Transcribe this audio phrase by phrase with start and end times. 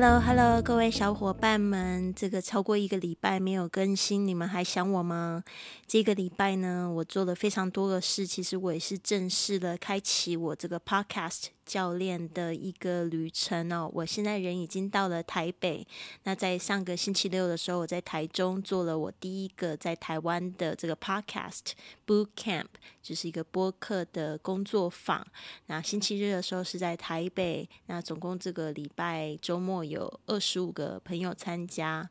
[0.00, 5.42] Hello，Hello，各位小伙伴们，这个超过一个礼拜没有更新，你们还想我吗？
[5.88, 11.46] 这个礼拜呢，我做了非常多的事，其实我也是正式的开启我这个 Podcast。
[11.68, 15.86] 教练的一个旅程哦，我现在人已经到了台北。
[16.22, 21.72] 那在上个星期六的时候，我在台中做了我第一个在台湾的这个 podcast
[22.06, 22.68] boot camp，
[23.02, 25.24] 就是一个播客的工作坊。
[25.66, 32.08] 那星期日的时候是在台北，那总共这个礼拜周末有二十五个朋友参加。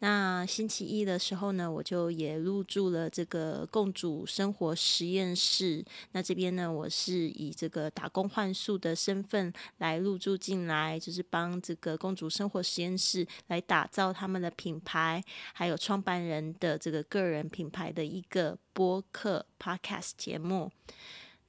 [0.00, 5.84] 那星期一的时候呢，我就也入住了这个共主生活实验室。
[6.12, 15.20] 那这边呢，我是以这个打工换宿的身份来入住进来，就是帮这个共主生活实验室来打造他们的品牌，
[15.52, 20.70] 还有创办人的这个个人品牌的一个播客 podcast 节目。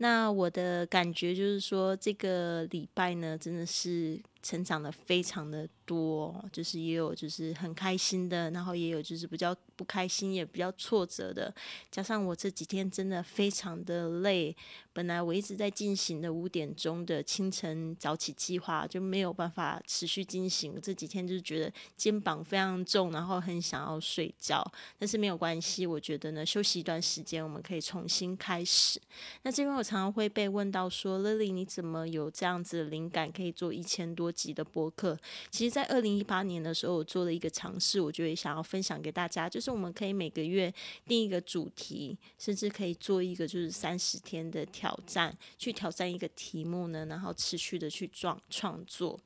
[0.01, 5.67] 那我的感觉就是说，这个礼拜呢，真的是成长的非常的。
[5.89, 11.51] 多就是也有就是很开心的，然后也有就是比较不开心也比较挫折的。
[11.89, 14.55] 加上我这几天真的非常的累，
[14.93, 20.79] 本来我一直在进行的五点钟的清晨早起计划就没有办法持续进行。
[20.79, 24.63] 这几天就是觉得肩膀非常重，然后很想要睡觉，
[24.99, 29.01] 但是没有关系，我觉得呢休息一段时间我们可以重新开始。
[29.41, 35.17] 那这边我常常会被问到说，Lily 你怎么有这样子的灵感可以做一千多级的播客？
[35.49, 40.73] 其实，在二零一八年的时候，我做了一个尝试，我就会想要分享给大家，就是我们可以每个月
[41.07, 49.19] 定一个主题，甚至可以做一个就是三十天的挑战，去挑战一个题目呢，然后持续的去创创作。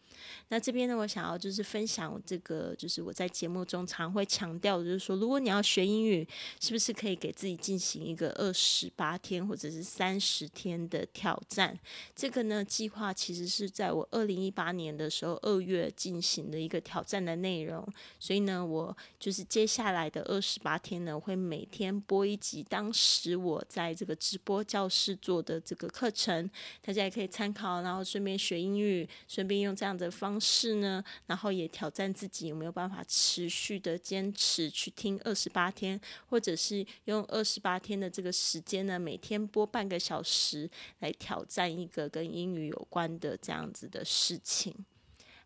[0.49, 6.27] 那这边呢，我想要就是分享这个，就是我在节目中常会强调，就是说，如果你要学英语，
[6.59, 11.77] 是不是可以给自己进行一个二十八天或者是三十天的挑战？
[12.15, 16.43] 这个呢，计划其实是在我二零一八年的时候二月进行。
[16.53, 17.83] 的一个挑战的内容，
[18.19, 26.49] 所以呢，我就是接下来的二十八天呢，会每天播一集当时我在这个直播教室做的这个课程，
[26.81, 44.82] 大家也可以参考，然后顺便学英语，顺便用这样的方式呢，然后也挑战自己有没有办法持续的坚持去听二十八天，或者是用二十八天的这个时间呢，每天播半个小时来挑战一个跟英语有关的这样子的事情。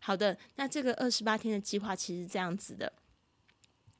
[0.08, 2.90] 好的，那这个二十八天的计划其实是这样子的。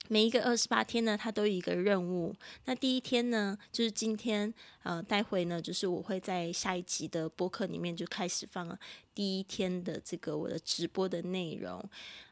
[0.09, 2.35] 每一个二十八天呢，它都有一个任务。
[2.65, 4.55] 那第一天呢，就是今天，
[4.85, 8.75] 呃，待会呢，就是我会在下一集的播客里面就开始放
[9.15, 11.79] 第一天的这个我的直播的内容。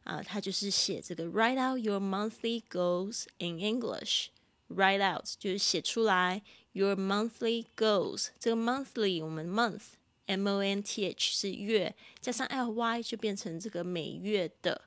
[0.04, 4.28] 啊，它就是写这个 “Write out your monthly goals in English”。
[4.68, 6.40] Write out 就是写出来
[6.72, 8.28] your monthly goals。
[8.38, 9.82] 这个 monthly 我们 month。
[10.26, 14.82] M O N T H 是月，加上 L Y 就变成这个每月的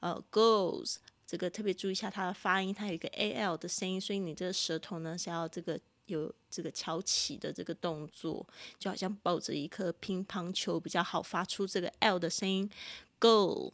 [0.00, 0.96] 呃 goals。
[1.26, 8.46] 这个特别注意一下它的发音，它有一个 A L 的声音，所以你这个舌头呢是要这个有这个翘起的这个动作，
[8.78, 12.70] 就好像抱着一颗乒乓球比较好发出这个 L 的声音。
[13.18, 13.72] Goal。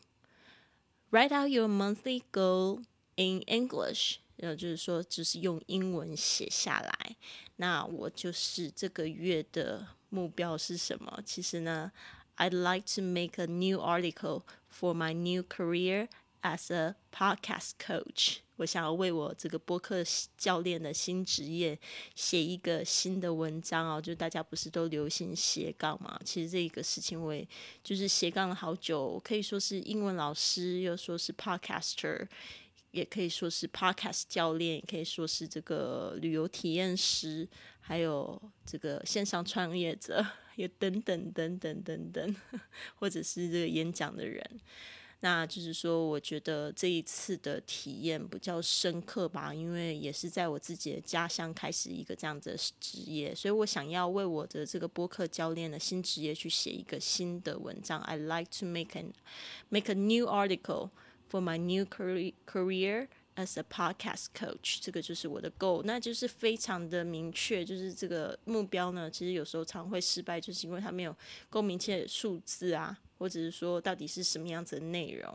[1.10, 2.84] Write out your monthly goal
[3.16, 4.16] in English。
[4.38, 7.16] 呃，就是说，就是用英文写下来。
[7.56, 9.88] 那我就是这个月的。
[10.12, 11.20] 目标是什么？
[11.24, 11.90] 其实呢
[12.36, 16.08] ，I'd like to make a new article for my new career
[16.42, 18.40] as a podcast coach。
[18.56, 20.04] 我想要为我这个播客
[20.36, 21.76] 教练的新职业
[22.14, 24.00] 写一个新的文章哦。
[24.00, 26.20] 就大家不是都流行斜杠嘛？
[26.24, 27.48] 其实这个事情我也
[27.82, 32.28] 就是斜杠了好久，可以说是英文老师，又说是 podcaster，
[32.92, 37.46] 也可以说是 podcast 教练，也可以说是这个旅游体验师。
[37.84, 40.24] 还有这个线上创业者，
[40.54, 42.36] 有等等等等等等，
[42.94, 44.40] 或者是这个演讲的人，
[45.18, 58.00] 那就是说，我觉得这一次的体验比较深刻吧，因为也是在我自己的家乡开始一个这样子的职业，所以我想要为我的这个播客教练的新职业去写一个新的文章。
[58.02, 59.12] I like to make an
[59.70, 60.90] make a new article
[61.32, 71.16] for my new career career as a podcast coach，这个就是我的 goal，那就是非常的明确，就是这个目标呢，其实有时候常会失败，就是因为它没有
[71.48, 75.34] 够明确的数字啊，或者是说到底是什么样子的内容。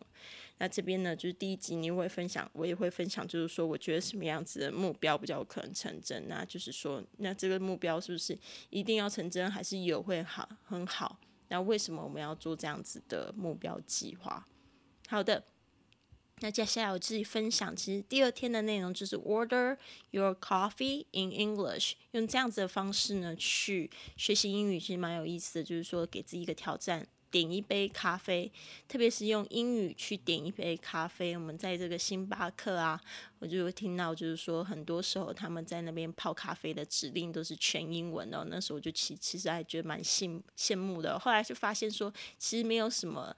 [0.59, 6.27] 那这边呢，就是第一集你会分享，我也会分享，就是说我觉得什么样子的目标比较有可能成真。
[6.27, 8.38] 那就是说，那这个目标是不是
[8.69, 11.19] 一定要成真，还是有会好很好？
[11.47, 14.47] 那为什么我们要做这样子的目标计划？
[15.07, 15.44] 好的。
[16.39, 19.75] 那接下来我自己分享，其实第二天的内容就是 order
[20.11, 25.63] your coffee in English，用这样子的方式呢去学习英语，其实蛮有意思的。
[25.63, 28.51] 就是说给自己一个挑战，点一杯咖啡，
[28.87, 31.35] 特别是用英语去点一杯咖啡。
[31.35, 33.01] 我们在这个星巴克啊，
[33.39, 38.45] 我就会听到，就是说很多时候他们在那边泡咖啡的指令都是全英文的。
[38.47, 41.17] 那时候我就其其实还觉得蛮羡羡慕的。
[41.17, 43.35] 后来就发现说，其实没有什么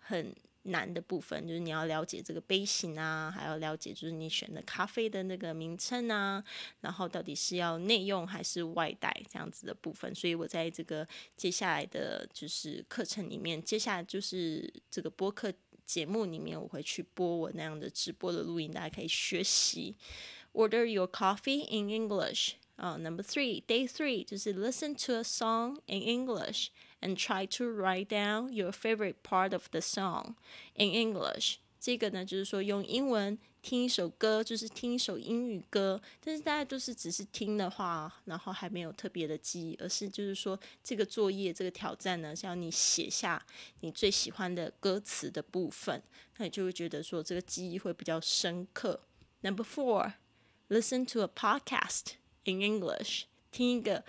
[0.00, 0.36] 很。
[0.64, 6.42] 难的部分就是你要了解这个杯型啊，还要了解就是你选的咖啡的那个名称啊，
[6.80, 10.14] 然后到底是要内用还是外带这样子的部分。
[10.14, 11.06] 所以我在这个
[11.36, 15.52] 接下来的就是课程里面，接下来就是这个播客
[15.84, 19.96] 节目里面，我会去播我那样的直播的录音，大家可以学习。
[20.52, 22.52] Order your coffee in English.
[22.76, 26.68] 啊，Number three, day three 就是 listen to a song in English
[27.02, 30.36] and try to write down your favorite part of the song
[30.74, 31.56] in English。
[31.78, 43.44] 这个呢，就是说用英文听一首歌，就是听一首英语歌，但是大家都是只是听的话，然后还没有特别的记忆，而是就是说这个作业这个挑战呢，是要你写下
[43.80, 46.00] 你最喜欢的歌词的部分，
[46.36, 49.00] 那你就会觉得说这个记忆会比较深刻。
[49.40, 50.12] Number four,
[50.68, 52.12] listen to a podcast。
[52.44, 54.04] In English，听一个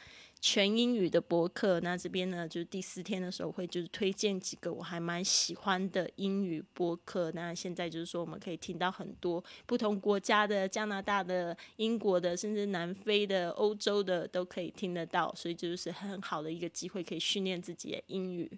[0.45, 1.79] 全英语的播客。
[1.79, 7.31] 那这边呢，就是第四天的时候会就是推荐几个我还蛮喜欢的英语播客。
[7.31, 15.33] 那现在就是说我们可以听到很多不同国家的，加拿大的、英国的，甚至南非的、欧洲的都可以听得到。
[15.33, 18.51] 所以就是很好的一个机会，可以训练自己的英语。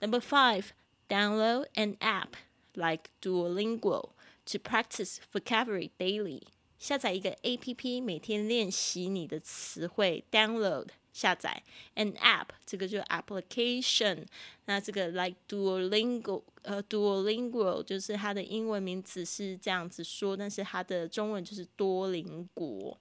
[0.00, 0.70] Number five,
[1.08, 2.30] download an app
[2.74, 4.10] like Duolingo
[4.46, 6.42] to practice vocabulary daily.
[6.80, 10.24] 下载一个 A P P，每天练习你的词汇。
[10.32, 11.62] Download 下载
[11.96, 14.24] an app，这个就 application。
[14.66, 22.98] 那这个 like Duolingo，呃，Duolingo 就是它的英文名字是这样子说，但是它的中文就是多邻国。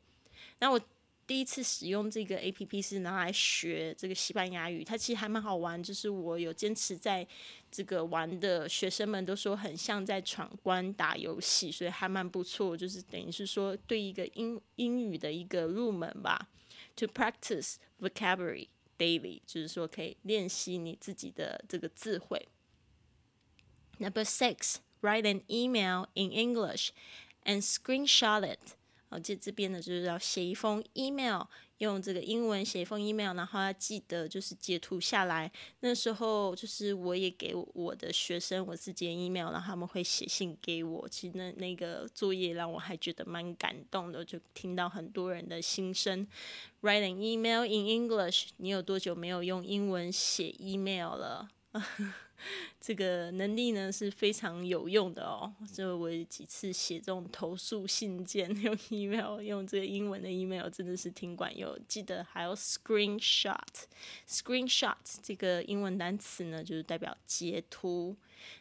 [0.59, 0.79] 那我。
[1.27, 5.81] 第一次使用这个 A P P 是拿来学这个西班牙语，它其实还蛮好玩。
[5.81, 7.25] 就是我有坚持在
[7.71, 12.75] 这个玩的学生们都说很像在闯关打游戏，所以还蛮不错。
[12.75, 16.49] 就是等于是说对一个英英语的一个入门吧。
[16.96, 18.68] To practice vocabulary
[18.98, 22.48] daily，就是说可以练习你自己的这个智慧。
[23.98, 26.90] Number six, write an email in English
[27.44, 28.76] and screenshot it.
[29.11, 31.41] 哦，这这边呢，就是要写一封 email，
[31.79, 35.51] 用这个英文写一封 email，然后要记得就是截图下来。
[35.81, 41.09] 那时候就是我也给我的学生我自己的 email，然后他们会写信给我。
[41.09, 46.25] 其实那那个作业让我还觉得蛮感动的，就听到很多人的心声。
[46.81, 51.49] Write an email in English，你有多久没有用英文写 email 了？
[52.81, 55.53] 这个能力呢是非常有用的哦。
[55.73, 61.75] 就我几次写这种投诉信件， 用 email，用这个英文的 email，真的是挺管用。
[61.87, 68.15] 记得还有 screenshot，screenshot 这个英文单词呢，就是代表截图。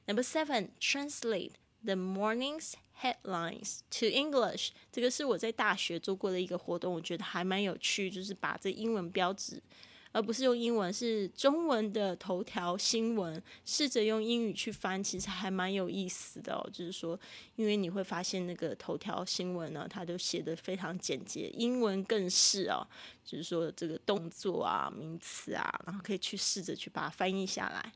[0.06, 1.52] Number seven，translate
[1.84, 4.70] the morning's headlines to English。
[4.92, 9.62] 这个是我在大学做过的一个活动，我觉得还蛮有趣，就是把这英文标志。
[10.12, 16.70] 而不是用英文，是中文的头条新闻，试着用英语去翻，其实还蛮有意思的哦。
[16.72, 17.18] 就是说，
[17.54, 22.84] 因为你会发现那个头条新闻呢，它都写的非常简洁，英文更是哦，
[23.24, 27.92] 就是说这个动作啊、名词啊，然后可以去试着去把它翻译下来。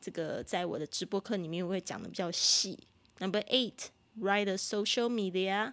[0.00, 2.78] 这个在我的直播课里面我会讲的比较细。
[3.18, 3.88] Number eight,
[4.20, 5.72] write a social media.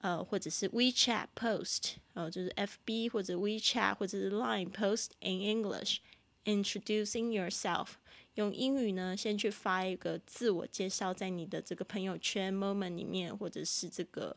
[0.00, 7.88] 呃，或者是 WeChat post，呃，就是 FB 或者 WeChat 或者是 Line post in English，introducing yourself，
[8.34, 14.36] 用英语呢先去发一个自我介绍，在你的这个朋友圈 moment 里面，或者是这个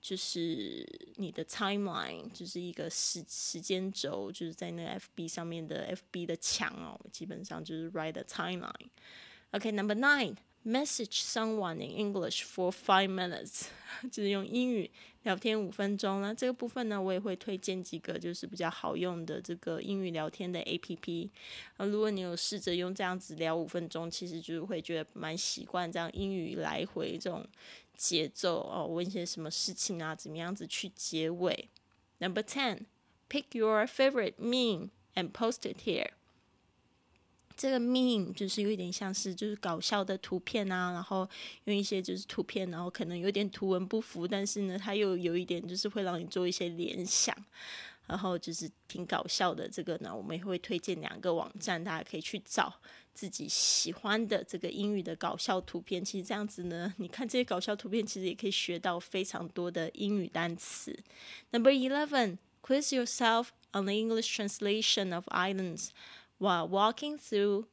[0.00, 8.88] 就是你的 timeline，就是一个时时间轴，就是在那 FB 上面的 FB 的墙哦，基本上就是 write a timeline。
[9.50, 10.36] OK，number nine.
[10.64, 13.66] Message someone in English for five minutes，
[14.10, 14.90] 就是用英语
[15.24, 16.20] 聊天五分钟。
[16.20, 21.30] 那这个部分呢，我也会推荐几个就是比较好用的这个英语聊天的 A P P。
[21.76, 27.46] 啊，如果你有试着用这样子聊五分钟，其实就是会觉得蛮习惯这样英语来回这种
[27.96, 31.68] 节奏哦，问一些什么事情啊，怎么样子去结尾。
[32.18, 32.86] Number ten,
[33.28, 36.10] pick your favorite meme and post it here.
[37.62, 41.28] 这个 meme 就是有一点像是就是搞笑的图片啊，然后
[41.66, 47.32] 用一些就是图片，然后可能有点图文不符，但是呢，它又有一点就是会让你做一些联想，
[48.08, 49.68] 然后就是挺搞笑的。
[49.68, 52.74] 这个呢，我们也会推荐两个网站，大家可以去找
[53.14, 56.04] 自己喜欢的这个英语的搞笑图片。
[56.04, 60.98] 其实这样子呢，你看这些搞笑图片，其实也可以学到非常多的英语单词。
[61.52, 65.90] Number eleven, quiz yourself on the English translation of items.
[66.42, 67.66] While walking through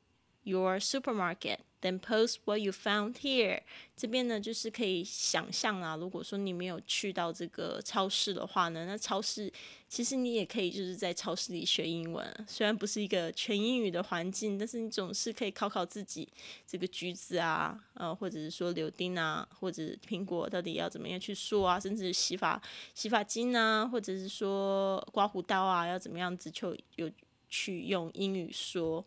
[0.44, 1.62] your supermarket.
[1.82, 3.62] Then post what you found here。
[3.96, 9.50] 这边呢，就是可以想象啊，如果说你没有去到这个超市的话呢，那超市
[9.88, 12.46] 其实你也可以就是在超市里学英文。
[12.46, 16.28] 虽然不是一个全英语的环境，但是你总是可以考考自己，
[16.68, 22.62] 这个橘子啊，呃，或者是说柳丁啊，或者苹果到底要怎么样去说啊，甚至洗发
[22.94, 27.10] 洗发精啊，或者是说刮胡刀啊，要怎么样子就有。
[27.50, 29.06] 去用英语说，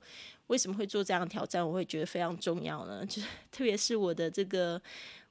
[0.49, 1.67] 为什么会做这样的挑战？
[1.67, 3.07] 我会觉得非常重要呢。
[3.07, 4.81] 就是 特别是我的这个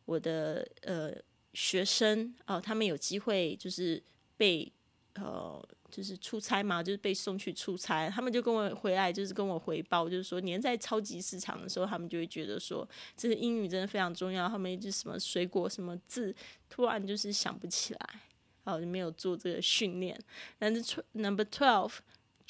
[0.06, 1.13] 我的呃
[1.53, 4.01] 学生哦，他们有机会就是
[4.38, 4.72] 被
[5.15, 12.88] 呃就是出差嘛，就是被送去出差，他们就跟我回来，就是跟我回报，就是说连在超级市场的时候，他们就会觉得说，
[13.18, 14.48] 这个英语真的非常重要。
[14.48, 16.34] 他们一直什么水果什么字，
[16.70, 18.22] 突然就是想不起来，
[18.63, 20.18] 哦，就没有做这个训练。
[20.58, 21.96] 但是 number twelve。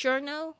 [0.01, 0.55] Journal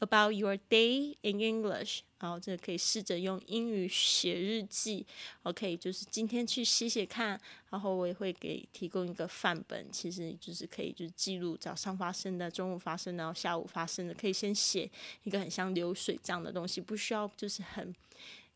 [0.00, 5.06] about your day in English，然后这个可以试着用英语写日记。
[5.42, 14.90] OK，就是今天去写写看，然后我也会给提供一个范本，其实就是可以就是记录早上发生的、中午发生的、然后下午发生的，可以先写
[15.24, 17.94] 一个很像流水账的东西，不需要就是很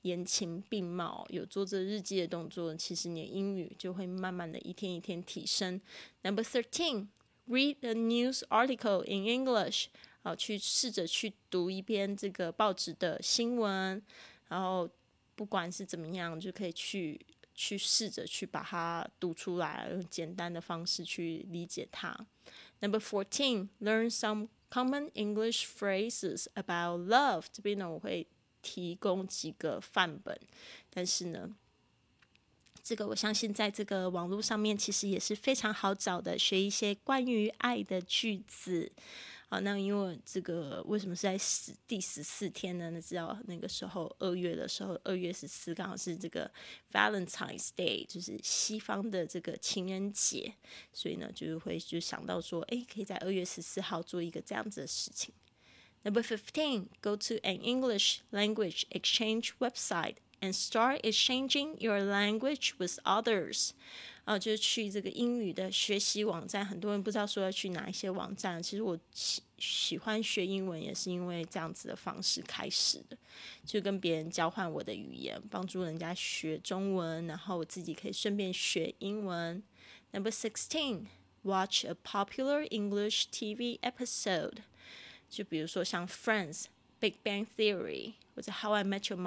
[0.00, 1.26] 言情并茂。
[1.28, 5.78] 有做这日记的动作，其实你的英语就会慢慢的一天一天提升。
[6.22, 7.08] Number thirteen,
[7.46, 9.88] read a news article in English.
[10.22, 14.00] 好，去试着去读一篇这个报纸的新闻，
[14.48, 14.88] 然后
[15.34, 17.20] 不管是怎么样，就可以去
[17.54, 22.16] 去试着去把它读出来，用简单的方式去理解它。
[22.80, 27.46] Number fourteen, learn some common English phrases about love。
[27.52, 28.28] 这边呢，我会
[28.62, 30.38] 提供几个范本，
[30.88, 31.50] 但是呢，
[32.80, 38.92] 这个我相信在这个网络上面其实也是非常好找的，学一些关于爱的句子。
[39.52, 42.90] 好，那因为这个为什么是在十第十四天呢？
[42.90, 46.50] 那知道那个时候二月的时候，二月十四刚好是这个
[46.90, 50.54] Valentine's Day，就是西方的这个情人节，
[50.94, 55.34] 所以呢，就是会就想到说，哎，可以在二月十四号做一个这样子的事情。
[56.02, 63.71] Number fifteen, go to an English language exchange website and start exchanging your language with others.
[64.25, 68.61] 啊，就是去这个英语的学习网站，很多人不知道说要去哪一些网站。
[68.61, 73.17] 其实我喜喜欢学英文，也是因为这样子的方式开始的，
[73.65, 79.63] 就跟别人交换我的语言，帮助人家学中文，然后我自己可以顺便学英文。
[80.11, 81.05] Number sixteen,
[81.43, 84.57] watch a popular English TV episode，
[85.29, 89.23] 就比如说像 Friends、Big Bang Theory 或者 How I Met Your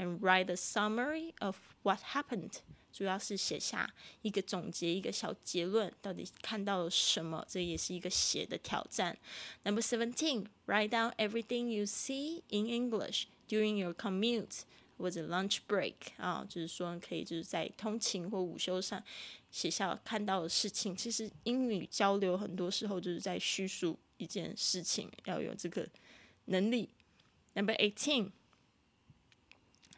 [0.00, 2.60] And write a summary of what happened。
[2.92, 7.46] 主要是写下一个总结，一个小结论，到底看到了什么？
[7.48, 9.16] 这也是一个写的挑战。
[9.62, 14.62] Number seventeen, write down everything you see in English during your commute
[14.98, 19.00] 或者 lunch break 啊，就是说可以就是在通勤或午休上
[19.52, 20.96] 写下看到的事情。
[20.96, 25.88] 其实英语交流很多时候就是在叙述一件事情，要有这个
[26.46, 26.88] 能力。
[27.54, 28.32] Number eighteen.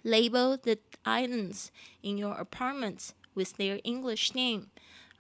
[0.02, 1.68] Label the items
[2.02, 4.66] in your apartment with their English name。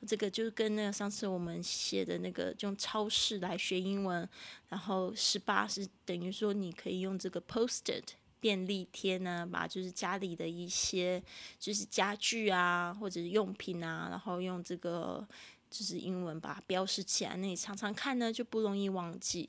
[0.04, 4.28] 这个就跟那个上次我们写的那个用超市来学英文，
[4.68, 8.02] 然后十八是等于说你可以用这个 posted
[8.40, 11.22] 便利贴呢，把就是家里的一些
[11.60, 15.24] 就是家具啊或者是用品啊，然后用这个
[15.70, 19.48] 就是英文把它标识起来，那你常常看呢就不容易忘记。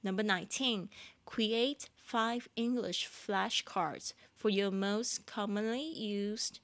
[0.00, 0.88] Number nineteen,
[1.25, 6.59] create five English flashcards for your most commonly used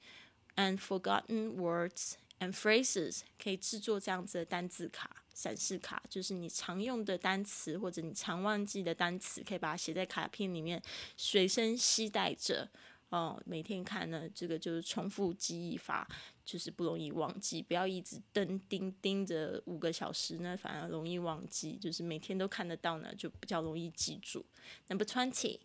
[0.56, 3.20] and forgotten words and phrases。
[3.38, 10.82] 可以制作这样子的单字卡、闪示卡，就是你常用的单词或者你常忘记的单词，可以把它写在卡片里面，
[11.16, 12.70] 随身携带着。
[13.09, 16.07] 哦，每天看呢，这个就是重复记忆法，
[16.45, 17.61] 就是不容易忘记。
[17.61, 21.75] 不要一直盯盯盯着五个小时呢，反而容易忘记。
[21.77, 24.45] 就是每天都看得到呢，就比较容易记住。
[24.87, 25.59] Number twenty,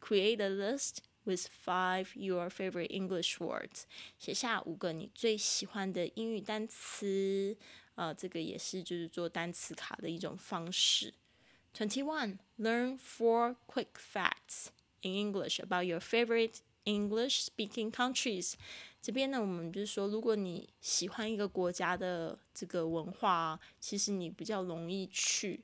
[0.00, 3.84] create a list with five your favorite English words，
[4.18, 7.56] 写下五个你最喜欢的英语单词。
[7.94, 11.14] 啊，这个也是就是做单词卡的一种方式。
[11.72, 14.66] Twenty one, learn four quick facts
[15.04, 18.54] in English about your favorite English-speaking countries。
[19.00, 25.62] 这边呢，我们就是说，如果你喜欢一个国家的这个文化，其实你比较容易去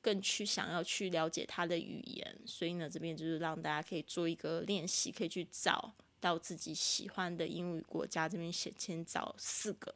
[0.00, 2.38] 更去想要去了解它的语言。
[2.46, 8.28] 所以呢，这边就是让大家可以做一个练习，可以去找到自己喜欢的英语国家。
[8.28, 9.94] 这边先先找四个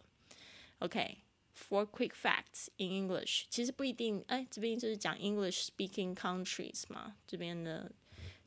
[0.80, 1.18] ，OK。
[1.56, 7.14] Four quick facts in English，其实不一定，哎，这边就是讲 English speaking countries 嘛。
[7.28, 7.88] 这边呢，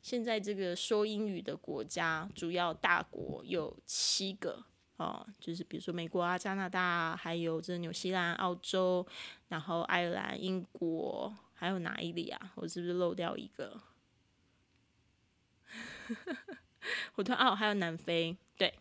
[0.08, 4.64] 现在这个说英语的国家，主要大国有七个
[4.96, 9.06] 哦，就是比如说美国啊、加拿大，还有这纽西兰、澳洲，
[9.48, 12.52] 然后爱尔兰、英国，还有哪一里啊？
[12.54, 13.78] 我是不是漏掉一个？
[17.16, 18.72] 我突然哦，还有南非，对。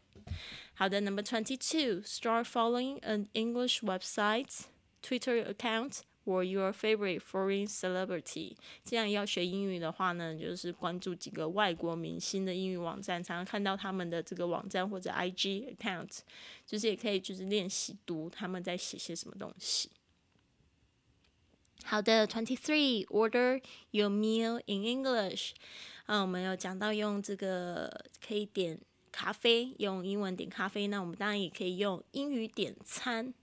[0.75, 4.67] 好的，Number twenty-two, start following an English website,
[5.01, 8.55] Twitter account or your favorite foreign celebrity。
[8.83, 16.19] 这样要学英语的话呢，就是关注几个外国明星的英语网站，常常看到他们的这个网站或者 IG account，
[16.65, 19.89] 就是也可以就是练习读他们在写些什么东西。
[21.85, 25.51] 好的，twenty-three, order your meal in English。
[26.07, 28.79] 嗯，我们有讲到用这个可以点。
[29.09, 33.33] 咖啡用英文点咖啡，那我们当然也可以用英语点餐。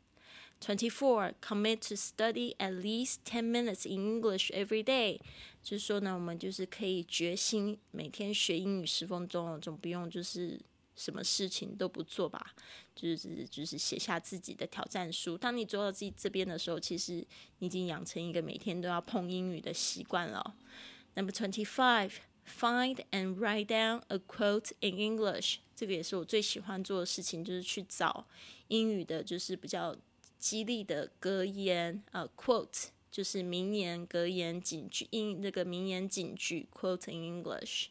[0.64, 5.21] Twenty four, commit to study at least ten minutes in English every day。
[5.62, 10.59] 就是说呢，我们就是可以决心每天学英语十分钟，总不用就是
[10.97, 12.54] 什么事情都不做吧？
[12.97, 15.37] 就是就是写下自己的挑战书。
[15.37, 17.26] 当你做到自己这边的时候，其实
[17.59, 20.56] 你已经养成一个每天都要碰英语的习惯了。
[21.14, 22.12] Number twenty five.
[22.47, 28.26] Find and write down a quote in English，这个也是我最喜欢做的事情，就是去找
[28.68, 29.97] 英语的，就是比较
[30.44, 37.86] 激励的格言呃，quote 就是名言、格言、警句，英那个名言警句，quote in English。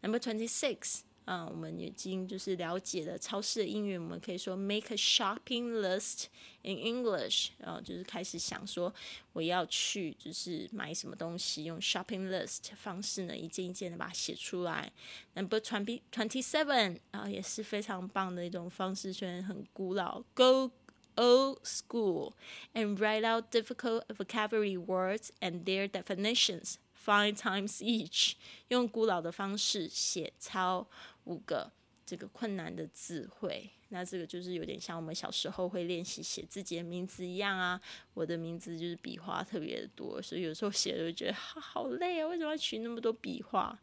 [0.00, 1.02] Number twenty six。
[1.24, 6.24] 啊，我们已经就是了解了超市的英语，我们可以说 make a shopping list
[6.62, 8.92] in English，然后就是开始想说
[9.32, 14.90] 我要去就是买什么东西，用 shopping list 方式呢，一件一件的把它写出来。
[15.34, 20.72] Number twenty twenty seven 啊，也是非常棒的一种方式，虽然很古老，go
[21.16, 22.32] old school
[22.74, 28.34] and write out difficult vocabulary words and their definitions five times each，
[28.68, 30.86] 用古老的方式写抄。
[31.24, 31.70] 五个
[32.04, 37.80] 这个困难的词汇，那这个就是有点像我们小时候会练习写自己的名字一样啊。
[38.12, 43.78] 我的名字就是笔画特别多，所以有时候写就觉得好累啊，为什么要取那么多笔画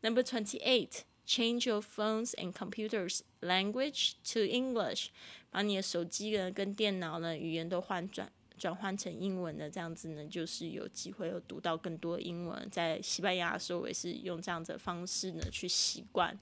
[0.00, 5.08] ？Number twenty eight, change your phones and computers language to English，
[5.50, 12.68] 把你的手机呢跟电脑呢语言都换转转换成英文的，这样子呢就是有机会有读到更多英文。
[12.70, 16.36] 在西班牙的时候，我也是用这样的方式呢去习惯。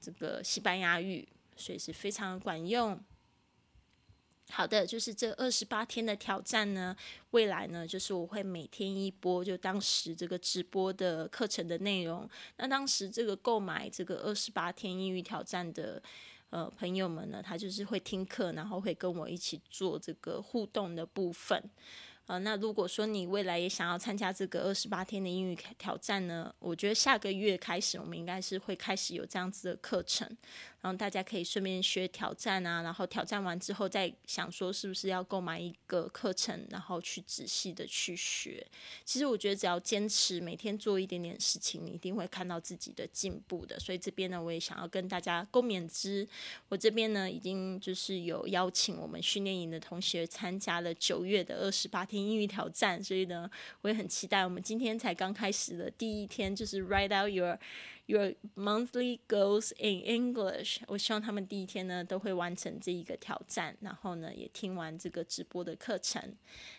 [0.00, 1.26] 这个西班牙语，
[1.56, 3.00] 所以是非常管用。
[4.50, 6.96] 好的，就是这二十八天的挑战呢，
[7.30, 12.28] 未来呢，就是我会每天一播，就当时这个直播的课程的内容。
[12.56, 16.02] 那当时这个购买这个二十八天英语挑战的
[16.50, 21.62] 呃朋友们呢，他就是会听课，然后会跟我一起做这个互动的部分。
[22.26, 30.28] 呃，那如果说你未来也想要参加这个二十八天的英语挑战呢，我觉得下个月开始，我们应该是会开始有这样子的课程。
[30.80, 38.64] 然后大家可以顺便学挑战啊，然后挑战完之后再想说是不是要购买一个课程，然后去仔细的去学。
[39.04, 43.78] 其实我觉得只要坚持每天做一点点事情，你一定会看到自己的进步的。
[43.80, 46.26] 所以这边呢，我也想要跟大家共勉之。
[46.68, 54.44] 我这边呢，已经就是有邀请我们训练营的同学参加了九月的二十八天英语挑战，所以呢，我也很期待。
[54.44, 57.58] 我们今天才刚开始的第一天，就是 write out your。
[58.08, 60.78] Your monthly goals in English。
[60.86, 66.34] 我希望他们第一天呢都会完成这一个挑战，然后呢也听完这个直播的课程。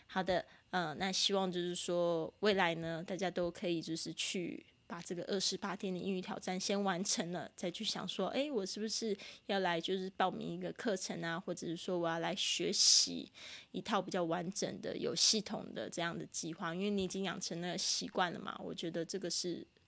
[0.07, 9.15] 好的，呃，那希望就是说未来呢大家都可以就是去把这个二十八天的英语挑战先完成了，再去想说，哎，我是不是
[9.45, 13.31] 要来就是报名一个课程啊，或者是说我要来学习
[13.71, 16.73] 一套比较完整的、有系统的这样的计划？
[16.73, 19.63] 因为你已经养成了习惯了嘛，我觉得这个是